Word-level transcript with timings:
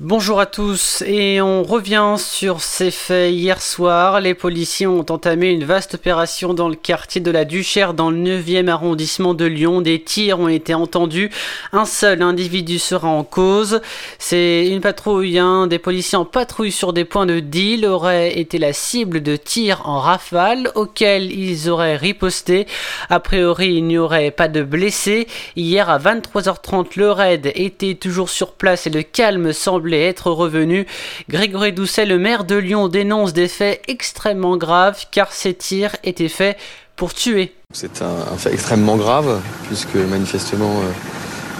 Bonjour 0.00 0.38
à 0.38 0.46
tous 0.46 1.02
et 1.04 1.40
on 1.40 1.64
revient 1.64 2.14
sur 2.18 2.60
ces 2.60 2.92
faits. 2.92 3.34
Hier 3.34 3.60
soir, 3.60 4.20
les 4.20 4.34
policiers 4.34 4.86
ont 4.86 5.04
entamé 5.10 5.50
une 5.50 5.64
vaste 5.64 5.96
opération 5.96 6.54
dans 6.54 6.68
le 6.68 6.76
quartier 6.76 7.20
de 7.20 7.32
la 7.32 7.44
Duchère 7.44 7.94
dans 7.94 8.12
le 8.12 8.16
9e 8.16 8.68
arrondissement 8.68 9.34
de 9.34 9.44
Lyon. 9.44 9.80
Des 9.80 10.00
tirs 10.00 10.38
ont 10.38 10.46
été 10.46 10.72
entendus. 10.72 11.30
Un 11.72 11.84
seul 11.84 12.22
individu 12.22 12.78
sera 12.78 13.08
en 13.08 13.24
cause. 13.24 13.80
C'est 14.20 14.68
une 14.68 14.80
patrouille, 14.80 15.36
hein. 15.40 15.66
des 15.66 15.80
policiers 15.80 16.16
en 16.16 16.24
patrouille 16.24 16.70
sur 16.70 16.92
des 16.92 17.04
points 17.04 17.26
de 17.26 17.40
deal 17.40 17.84
auraient 17.84 18.38
été 18.38 18.58
la 18.58 18.72
cible 18.72 19.20
de 19.20 19.34
tirs 19.34 19.82
en 19.84 19.98
rafale 19.98 20.70
auxquels 20.76 21.32
ils 21.32 21.68
auraient 21.68 21.96
riposté. 21.96 22.68
A 23.10 23.18
priori, 23.18 23.74
il 23.74 23.86
n'y 23.88 23.98
aurait 23.98 24.30
pas 24.30 24.46
de 24.46 24.62
blessés. 24.62 25.26
Hier 25.56 25.90
à 25.90 25.98
23h30, 25.98 26.90
le 26.94 27.10
raid 27.10 27.50
était 27.56 27.94
toujours 27.94 28.30
sur 28.30 28.52
place 28.52 28.86
et 28.86 28.90
le 28.90 29.02
calme 29.02 29.52
semble 29.52 29.87
être 29.96 30.30
revenu. 30.30 30.86
Grégory 31.30 31.72
Doucet, 31.72 32.06
le 32.06 32.18
maire 32.18 32.44
de 32.44 32.56
Lyon, 32.56 32.88
dénonce 32.88 33.32
des 33.32 33.48
faits 33.48 33.82
extrêmement 33.88 34.56
graves 34.56 35.06
car 35.10 35.32
ces 35.32 35.54
tirs 35.54 35.96
étaient 36.04 36.28
faits 36.28 36.58
pour 36.98 37.14
tuer. 37.14 37.54
C'est 37.72 38.02
un, 38.02 38.36
fait 38.36 38.52
extrêmement 38.52 38.96
grave 38.96 39.40
puisque 39.68 39.94
manifestement 39.94 40.72
euh, 40.78 40.90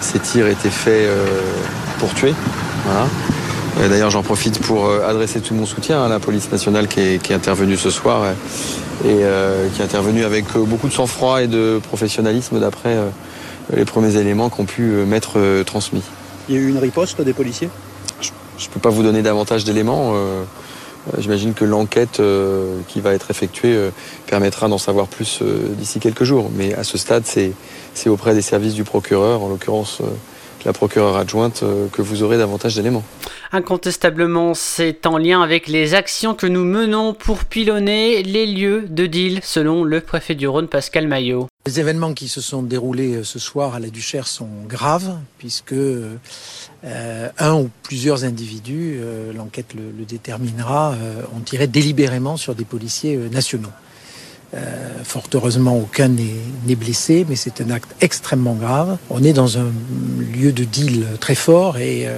ces 0.01 0.19
tirs 0.19 0.49
étaient 0.49 0.69
faits 0.69 1.07
euh, 1.07 1.27
pour 1.99 2.13
tuer. 2.13 2.35
D'ailleurs, 3.79 4.11
j'en 4.11 4.23
profite 4.23 4.59
pour 4.59 4.87
euh, 4.87 5.07
adresser 5.07 5.41
tout 5.41 5.55
mon 5.55 5.67
soutien 5.67 6.03
à 6.03 6.09
la 6.09 6.19
police 6.19 6.51
nationale 6.51 6.89
qui 6.89 7.01
est, 7.01 7.31
intervenue 7.31 7.77
ce 7.77 7.91
soir 7.91 8.25
et 9.05 9.19
qui 9.75 9.81
est 9.81 9.85
intervenue 9.85 10.25
avec 10.25 10.47
beaucoup 10.57 10.89
de 10.89 10.93
sang-froid 10.93 11.43
et 11.43 11.47
de 11.47 11.79
professionnalisme 11.87 12.59
d'après 12.59 12.97
les 13.77 13.85
premiers 13.85 14.17
éléments 14.17 14.49
qu'ont 14.49 14.65
pu 14.65 14.83
m'être 14.83 15.63
transmis. 15.63 16.03
Il 16.49 16.55
y 16.57 16.59
a 16.59 16.61
eu 16.63 16.69
une 16.69 16.79
riposte 16.79 17.21
des 17.21 17.35
policiers? 17.35 17.69
Je 18.59 18.67
ne 18.67 18.73
peux 18.73 18.81
pas 18.81 18.91
vous 18.91 19.03
donner 19.03 19.23
davantage 19.23 19.65
d'éléments. 19.65 20.13
Euh, 20.15 20.17
euh, 20.17 21.17
j'imagine 21.19 21.55
que 21.55 21.65
l'enquête 21.65 22.21
euh, 22.21 22.81
qui 22.89 23.01
va 23.01 23.15
être 23.15 23.31
effectuée 23.31 23.91
permettra 24.27 24.69
d'en 24.69 24.79
savoir 24.79 25.07
plus 25.07 25.41
d'ici 25.43 26.01
quelques 26.01 26.25
jours. 26.25 26.51
Mais 26.55 26.75
à 26.75 26.85
ce 26.85 26.99
stade, 26.99 27.25
c'est 27.25 28.09
auprès 28.09 28.35
des 28.35 28.43
services 28.43 28.75
du 28.75 28.85
procureur, 28.85 29.43
en 29.43 29.49
l'occurrence 29.49 30.03
la 30.69 30.73
procureure 30.75 31.17
adjointe, 31.17 31.65
que 31.93 32.03
vous 32.03 32.23
aurez 32.23 32.37
davantage 32.37 32.77
d'éléments. 32.77 33.03
Incontestablement, 33.53 34.53
c'est 34.53 35.07
en 35.07 35.17
lien 35.17 35.41
avec 35.41 35.67
les 35.67 35.95
actions 35.95 36.35
que 36.35 36.47
nous 36.47 36.65
menons 36.67 37.15
pour 37.15 37.47
pilonner 37.47 38.23
les 38.23 38.45
lieux 38.45 38.85
de 38.89 39.07
deal, 39.07 39.41
selon 39.43 39.83
le 39.83 40.03
préfet 40.03 40.35
du 40.35 40.47
Rhône, 40.47 40.69
Pascal 40.69 41.09
Maillot. 41.09 41.47
Les 41.67 41.81
événements 41.81 42.15
qui 42.15 42.29
se 42.29 42.41
sont 42.41 42.63
déroulés 42.63 43.17
euh, 43.17 43.25
ce 43.25 43.39
soir 43.39 43.75
à 43.75 43.81
la 43.81 43.89
Duchère 43.89 44.27
sont 44.27 44.49
graves, 44.67 45.17
puisque 45.39 45.73
euh, 45.73 46.17
un 46.83 47.55
ou 47.55 47.71
plusieurs 47.83 48.25
individus, 48.25 48.99
euh, 49.01 49.33
l'enquête 49.33 49.75
le, 49.75 50.05
déterminera, 50.05 50.95
ont 51.35 51.41
tiré 51.41 51.67
délibérément 51.67 52.37
sur 52.37 52.55
des 52.55 52.65
policiers 52.65 53.17
nationaux. 53.31 53.69
Fort 55.05 55.29
heureusement, 55.35 55.77
aucun 55.77 56.09
n'est 56.09 56.75
blessé, 56.75 57.27
mais 57.29 57.37
c'est 57.37 57.61
un 57.61 57.71
acte 57.71 57.91
extrêmement 58.01 58.55
grave. 58.55 58.97
On 59.11 59.23
est 59.23 59.33
dans 59.33 59.59
un 59.59 59.71
lieu 60.35 60.53
de 60.53 60.65
deal 60.65 61.07
très 61.21 61.35
fort 61.35 61.79
et 61.79 62.09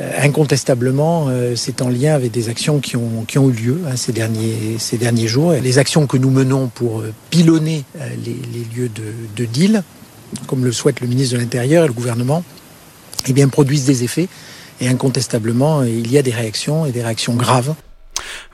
euh, 0.00 0.12
incontestablement, 0.22 1.26
euh, 1.28 1.56
c'est 1.56 1.82
en 1.82 1.88
lien 1.88 2.14
avec 2.14 2.30
des 2.30 2.48
actions 2.48 2.78
qui 2.78 2.96
ont, 2.96 3.26
eu 3.48 3.50
lieu 3.50 3.80
hein, 3.88 3.96
ces, 3.96 4.12
derniers, 4.12 5.26
jours. 5.26 5.52
Les 5.52 5.78
actions 5.78 6.06
que 6.06 6.16
nous 6.16 6.30
menons 6.30 6.68
pour 6.68 7.00
euh, 7.00 7.12
pilonner 7.30 7.84
les, 8.24 8.36
lieux 8.76 8.88
de, 8.88 9.12
de, 9.34 9.44
deal, 9.44 9.82
comme 10.46 10.64
le 10.64 10.70
souhaite 10.70 11.00
le 11.00 11.08
ministre 11.08 11.34
de 11.34 11.40
l'Intérieur 11.40 11.84
et 11.84 11.88
le 11.88 11.92
gouvernement, 11.92 12.44
eh 13.26 13.32
bien, 13.32 13.48
produisent 13.48 13.86
des 13.86 14.04
effets. 14.04 14.28
Et 14.80 14.86
incontestablement, 14.86 15.82
il 15.82 16.12
y 16.12 16.18
a 16.18 16.22
des 16.22 16.30
réactions 16.30 16.86
et 16.86 16.92
des 16.92 17.02
réactions 17.02 17.34
graves. 17.34 17.74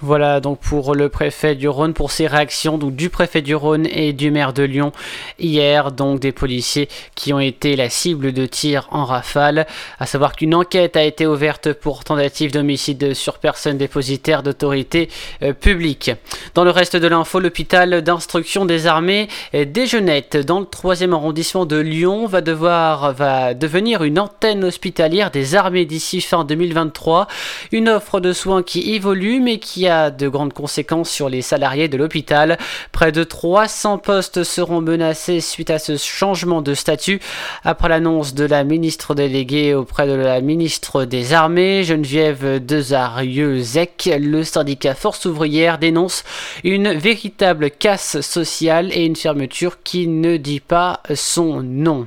Voilà 0.00 0.40
donc 0.40 0.58
pour 0.58 0.94
le 0.94 1.08
préfet 1.08 1.54
du 1.54 1.68
Rhône, 1.68 1.94
pour 1.94 2.10
ses 2.10 2.26
réactions 2.26 2.78
donc 2.78 2.96
du 2.96 3.10
préfet 3.10 3.42
du 3.42 3.54
Rhône 3.54 3.86
et 3.86 4.12
du 4.12 4.30
maire 4.30 4.52
de 4.52 4.64
Lyon 4.64 4.90
hier, 5.38 5.92
donc 5.92 6.20
des 6.20 6.32
policiers 6.32 6.88
qui 7.14 7.32
ont 7.32 7.40
été 7.40 7.76
la 7.76 7.88
cible 7.88 8.32
de 8.32 8.44
tirs 8.44 8.88
en 8.90 9.04
rafale. 9.04 9.66
À 10.00 10.06
savoir 10.06 10.34
qu'une 10.34 10.54
enquête 10.54 10.96
a 10.96 11.04
été 11.04 11.26
ouverte 11.26 11.72
pour 11.72 12.02
tentative 12.02 12.50
d'homicide 12.50 13.14
sur 13.14 13.38
personne 13.38 13.78
dépositaire 13.78 14.42
d'autorité 14.42 15.08
euh, 15.42 15.52
publique. 15.52 16.10
Dans 16.54 16.64
le 16.64 16.70
reste 16.70 16.96
de 16.96 17.06
l'info, 17.06 17.38
l'hôpital 17.38 18.02
d'instruction 18.02 18.64
des 18.64 18.86
armées 18.86 19.28
des 19.52 19.86
Jeunettes 19.86 20.36
dans 20.36 20.60
le 20.60 20.66
3e 20.66 21.12
arrondissement 21.12 21.66
de 21.66 21.76
Lyon 21.76 22.26
va 22.26 22.40
devoir 22.40 23.12
va 23.12 23.54
devenir 23.54 24.02
une 24.02 24.18
antenne 24.18 24.64
hospitalière 24.64 25.30
des 25.30 25.54
armées 25.54 25.84
d'ici 25.84 26.20
fin 26.20 26.44
2023. 26.44 27.28
Une 27.72 27.88
offre 27.88 28.20
de 28.20 28.32
soins 28.32 28.62
qui 28.62 28.94
évolue 28.94 29.40
mais 29.40 29.58
qui 29.58 29.83
a 29.88 30.10
de 30.10 30.28
grandes 30.28 30.52
conséquences 30.52 31.10
sur 31.10 31.28
les 31.28 31.42
salariés 31.42 31.88
de 31.88 31.96
l'hôpital. 31.96 32.58
Près 32.92 33.12
de 33.12 33.24
300 33.24 33.98
postes 33.98 34.44
seront 34.44 34.80
menacés 34.80 35.40
suite 35.40 35.70
à 35.70 35.78
ce 35.78 35.96
changement 35.96 36.62
de 36.62 36.74
statut. 36.74 37.20
Après 37.64 37.88
l'annonce 37.88 38.34
de 38.34 38.44
la 38.44 38.64
ministre 38.64 39.14
déléguée 39.14 39.74
auprès 39.74 40.06
de 40.06 40.12
la 40.12 40.40
ministre 40.40 41.04
des 41.04 41.32
Armées, 41.32 41.84
Geneviève 41.84 42.64
Desarieux-Zec, 42.64 44.10
le 44.18 44.44
syndicat 44.44 44.94
Force 44.94 45.24
ouvrière 45.24 45.78
dénonce 45.78 46.24
une 46.62 46.92
véritable 46.92 47.70
casse 47.70 48.20
sociale 48.20 48.90
et 48.92 49.04
une 49.04 49.16
fermeture 49.16 49.82
qui 49.82 50.06
ne 50.06 50.36
dit 50.36 50.60
pas 50.60 51.02
son 51.14 51.62
nom. 51.62 52.06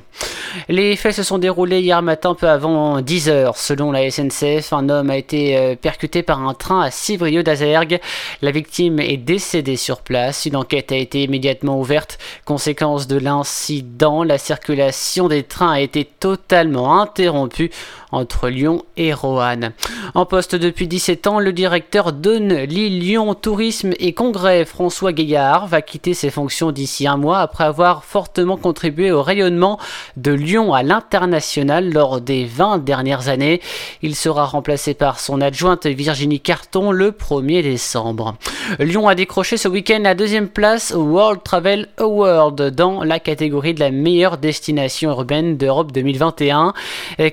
Les 0.69 0.95
faits 0.95 1.15
se 1.15 1.23
sont 1.23 1.37
déroulés 1.37 1.81
hier 1.81 2.01
matin 2.01 2.33
peu 2.33 2.49
avant 2.49 3.01
10 3.01 3.29
heures. 3.29 3.57
Selon 3.57 3.91
la 3.91 4.09
SNCF, 4.09 4.73
un 4.73 4.89
homme 4.89 5.09
a 5.09 5.17
été 5.17 5.57
euh, 5.57 5.75
percuté 5.75 6.23
par 6.23 6.45
un 6.45 6.53
train 6.53 6.81
à 6.81 6.91
Civrieux 6.91 7.43
d'Azergue. 7.43 7.99
La 8.41 8.51
victime 8.51 8.99
est 8.99 9.17
décédée 9.17 9.77
sur 9.77 10.01
place. 10.01 10.45
Une 10.45 10.55
enquête 10.55 10.91
a 10.91 10.97
été 10.97 11.23
immédiatement 11.23 11.79
ouverte. 11.79 12.17
Conséquence 12.45 13.07
de 13.07 13.17
l'incident, 13.17 14.23
la 14.23 14.37
circulation 14.37 15.27
des 15.27 15.43
trains 15.43 15.71
a 15.71 15.79
été 15.79 16.05
totalement 16.05 17.01
interrompue 17.01 17.71
entre 18.11 18.49
Lyon 18.49 18.83
et 18.95 19.13
Roanne. 19.13 19.73
En 20.15 20.25
poste 20.25 20.55
depuis 20.55 20.87
17 20.87 21.27
ans, 21.27 21.39
le 21.39 21.53
directeur 21.53 22.13
de 22.13 22.37
Lyon 22.37 23.33
Tourisme 23.33 23.91
et 23.99 24.13
Congrès, 24.13 24.65
François 24.65 25.13
Gaillard, 25.13 25.67
va 25.67 25.81
quitter 25.81 26.13
ses 26.13 26.29
fonctions 26.29 26.71
d'ici 26.71 27.07
un 27.07 27.17
mois 27.17 27.39
après 27.39 27.65
avoir 27.65 28.03
fortement 28.03 28.57
contribué 28.57 29.11
au 29.11 29.21
rayonnement 29.21 29.79
de 30.15 30.31
Lyon 30.31 30.73
à 30.73 30.83
l'international 30.83 31.91
lors 31.91 32.21
des 32.21 32.45
20 32.45 32.79
dernières 32.79 33.27
années. 33.27 33.61
Il 34.01 34.15
sera 34.15 34.45
remplacé 34.45 34.93
par 34.93 35.19
son 35.19 35.41
adjointe 35.41 35.85
Virginie 35.85 36.39
Carton 36.39 36.91
le 36.91 37.11
1er 37.11 37.61
décembre. 37.63 38.35
Lyon 38.79 39.07
a 39.07 39.15
décroché 39.15 39.57
ce 39.57 39.67
week-end 39.67 39.99
la 40.03 40.15
deuxième 40.15 40.49
place 40.49 40.93
au 40.93 41.03
World 41.03 41.43
Travel 41.43 41.87
Award 41.97 42.69
dans 42.71 43.03
la 43.03 43.19
catégorie 43.19 43.73
de 43.73 43.79
la 43.79 43.91
meilleure 43.91 44.37
destination 44.37 45.11
urbaine 45.11 45.57
d'Europe 45.57 45.91
2021. 45.91 46.73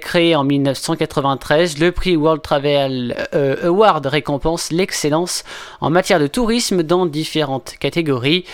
Créé 0.00 0.34
en 0.36 0.44
1993, 0.74 1.78
le 1.78 1.92
prix 1.92 2.16
World 2.16 2.42
Travel 2.42 3.16
euh, 3.34 3.68
Award 3.68 4.06
récompense 4.06 4.70
l'excellence 4.70 5.44
en 5.80 5.90
matière 5.90 6.18
de 6.18 6.26
tourisme 6.26 6.82
dans 6.82 7.06
différentes 7.06 7.76
catégories. 7.78 8.44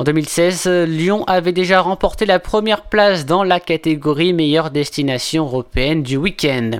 En 0.00 0.04
2016, 0.04 0.66
Lyon 0.86 1.24
avait 1.26 1.52
déjà 1.52 1.82
remporté 1.82 2.24
la 2.24 2.38
première 2.38 2.84
place 2.84 3.26
dans 3.26 3.44
la 3.44 3.60
catégorie 3.60 4.32
meilleure 4.32 4.70
destination 4.70 5.44
européenne 5.44 6.02
du 6.02 6.16
week-end. 6.16 6.70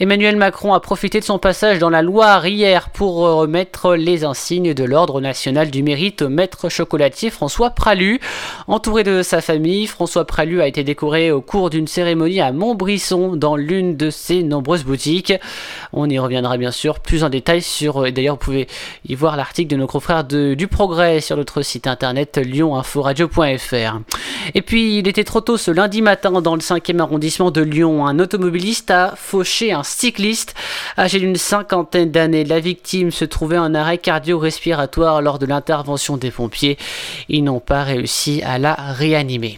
Emmanuel 0.00 0.34
Macron 0.34 0.74
a 0.74 0.80
profité 0.80 1.20
de 1.20 1.24
son 1.24 1.38
passage 1.38 1.78
dans 1.78 1.88
la 1.88 2.02
Loire 2.02 2.48
hier 2.48 2.90
pour 2.90 3.18
remettre 3.18 3.94
les 3.94 4.24
insignes 4.24 4.74
de 4.74 4.82
l'Ordre 4.82 5.20
national 5.20 5.70
du 5.70 5.84
mérite 5.84 6.22
au 6.22 6.28
maître 6.28 6.68
chocolatier 6.68 7.30
François 7.30 7.70
Pralu. 7.70 8.18
Entouré 8.66 9.04
de 9.04 9.22
sa 9.22 9.40
famille, 9.40 9.86
François 9.86 10.24
Pralu 10.24 10.60
a 10.60 10.66
été 10.66 10.82
décoré 10.82 11.30
au 11.30 11.40
cours 11.40 11.70
d'une 11.70 11.86
cérémonie 11.86 12.40
à 12.40 12.50
Montbrisson 12.50 13.36
dans 13.36 13.54
l'une 13.54 13.96
de 13.96 14.10
ses 14.10 14.42
nombreuses 14.42 14.82
boutiques. 14.82 15.32
On 15.92 16.10
y 16.10 16.18
reviendra 16.18 16.56
bien 16.56 16.72
sûr 16.72 16.98
plus 16.98 17.22
en 17.22 17.28
détail 17.28 17.62
sur, 17.62 18.10
d'ailleurs 18.10 18.34
vous 18.34 18.44
pouvez 18.44 18.66
y 19.06 19.14
voir 19.14 19.36
l'article 19.36 19.70
de 19.70 19.76
nos 19.76 19.86
confrères 19.86 20.24
du 20.24 20.66
Progrès 20.66 21.20
sur 21.20 21.36
notre 21.36 21.62
site 21.62 21.86
internet 21.86 22.47
lyoninforadio.fr. 22.48 24.00
Et 24.54 24.62
puis, 24.62 24.98
il 24.98 25.08
était 25.08 25.24
trop 25.24 25.40
tôt 25.40 25.56
ce 25.56 25.70
lundi 25.70 26.02
matin 26.02 26.40
dans 26.42 26.54
le 26.54 26.60
5e 26.60 26.98
arrondissement 26.98 27.50
de 27.50 27.62
Lyon. 27.62 28.06
Un 28.06 28.18
automobiliste 28.18 28.90
a 28.90 29.14
fauché 29.16 29.72
un 29.72 29.82
cycliste 29.82 30.54
âgé 30.98 31.20
d'une 31.20 31.36
cinquantaine 31.36 32.10
d'années. 32.10 32.44
La 32.44 32.60
victime 32.60 33.10
se 33.10 33.24
trouvait 33.24 33.58
en 33.58 33.74
arrêt 33.74 33.98
cardio-respiratoire 33.98 35.22
lors 35.22 35.38
de 35.38 35.46
l'intervention 35.46 36.16
des 36.16 36.30
pompiers. 36.30 36.76
Ils 37.28 37.44
n'ont 37.44 37.60
pas 37.60 37.84
réussi 37.84 38.42
à 38.42 38.58
la 38.58 38.74
réanimer. 38.74 39.56